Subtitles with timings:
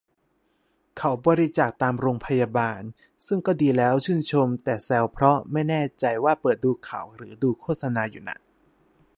[0.97, 2.81] เขาบริจาคตามโรงพยาบาล
[3.27, 8.37] ซึ่งก็ดีแล้ว ชื่นชม แต่แซวเพราะไม่แน่ใจว่าเปิดดูข่าวหรือดูโฆษณาอยู่น่ะ